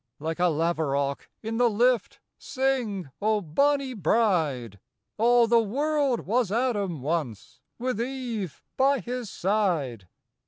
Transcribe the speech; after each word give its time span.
Like 0.17 0.39
a 0.39 0.49
laverock 0.49 1.29
in 1.43 1.57
the 1.57 1.69
lift, 1.69 2.21
sing, 2.39 3.11
O 3.21 3.39
bonny 3.39 3.93
bride! 3.93 4.79
All 5.19 5.45
the 5.45 5.61
world 5.61 6.21
was 6.21 6.51
Adam 6.51 7.03
once 7.03 7.61
with 7.77 8.01
Eve 8.01 8.63
by 8.77 8.97
his 8.99 9.29
side. 9.29 10.07